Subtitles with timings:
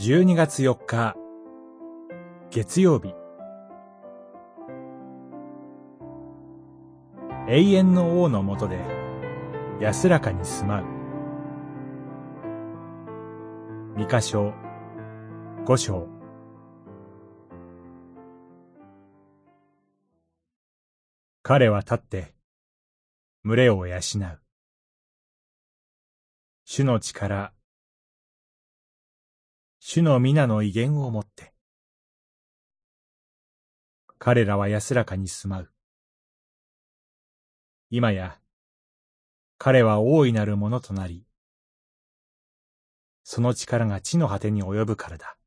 [0.00, 1.16] 12月4日、
[2.50, 3.16] 月曜日。
[7.48, 8.78] 永遠の王のもとで
[9.80, 10.84] 安らかに住まう。
[13.96, 14.54] 三箇所、
[15.64, 16.06] 五章。
[21.42, 22.34] 彼は立って、
[23.42, 24.00] 群れを養う。
[26.64, 27.52] 主の力、
[29.90, 31.54] 主の皆の威厳をもって。
[34.18, 35.72] 彼らは安らかに住まう。
[37.88, 38.38] 今や、
[39.56, 41.24] 彼は大いなるものとなり、
[43.24, 45.38] その力が地の果てに及ぶからだ。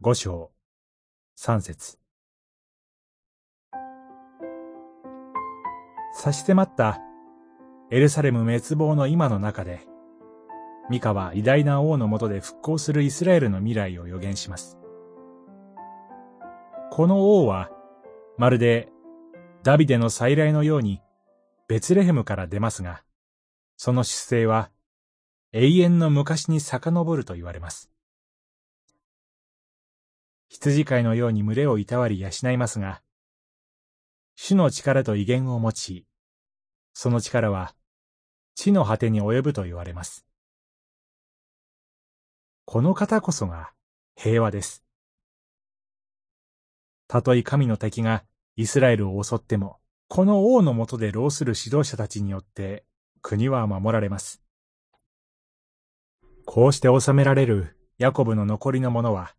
[0.00, 0.52] 五章、
[1.34, 1.98] 三節。
[6.14, 7.00] 差し迫った
[7.90, 9.88] エルサレム滅亡の今の中で、
[10.88, 14.78] ミカは偉大な王の下で復興するイスラエルの未来を予言します。
[16.90, 17.70] この王は、
[18.38, 18.88] まるで
[19.62, 21.00] ダビデの再来のように
[21.68, 23.02] ベツレヘムから出ますが、
[23.76, 24.70] その出生は
[25.52, 27.90] 永遠の昔に遡ると言われます。
[30.48, 33.02] 羊飼いのように群れをいたわり養いますが、
[34.36, 36.06] 主の力と威厳を持ち、
[36.92, 37.74] その力は
[38.54, 40.25] 地の果てに及ぶと言われます。
[42.68, 43.70] この方こそが
[44.16, 44.82] 平和です。
[47.06, 48.24] たとえ神の敵が
[48.56, 52.84] イスラエルを襲っても、この王の下で労する指導者たちによって
[53.22, 54.42] 国は守られます。
[56.44, 59.36] こうして治められるヤコブの残りの者は、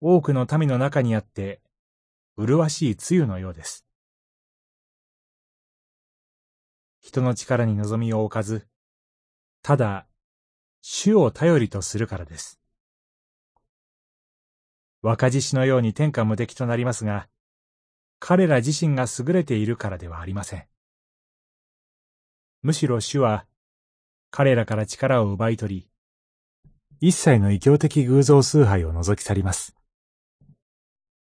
[0.00, 1.60] 多くの民の中にあって、
[2.36, 3.84] 麗しい露のようです。
[7.00, 8.68] 人の力に望みを置かず、
[9.62, 10.06] ただ
[10.82, 12.60] 主を頼りとするからです。
[15.02, 17.28] 若獅子のように天下無敵となりますが、
[18.18, 20.66] 彼ら自身が優れているからではありません。
[22.62, 23.46] むしろ主は、
[24.30, 25.90] 彼らから力を奪い取り、
[27.00, 29.74] 一切の異教的偶像崇拝を除き去ります。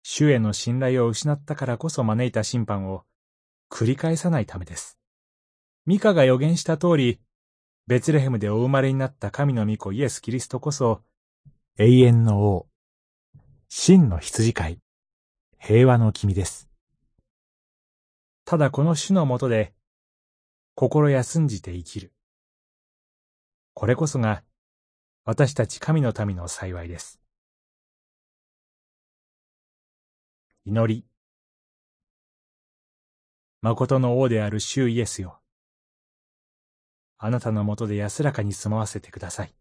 [0.02, 3.04] 主への信頼を失ったからこそ招いた審判を
[3.70, 4.98] 繰り返さないためです。
[5.84, 7.20] ミカが予言した通り、
[7.88, 11.02] ベツレヘムでお生まれになった神の御子イエス・キリストこそ、
[11.78, 12.66] 永遠の王、
[13.68, 14.80] 真の羊飼い、
[15.60, 16.68] 平和の君です。
[18.44, 19.72] ただこの主のもとで、
[20.74, 22.12] 心休んじて生きる。
[23.72, 24.42] これこそが、
[25.24, 27.20] 私たち神の民の幸いです。
[30.64, 31.06] 祈り。
[33.62, 35.40] 誠の王である主イエスよ。
[37.18, 39.54] あなたのもとで安らかに住まわせてください。